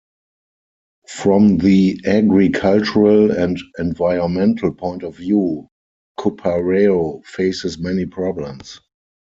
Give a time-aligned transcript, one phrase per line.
[1.07, 5.67] From the agricultural and environmental point of view,
[6.17, 8.79] Cupareo faces many problems.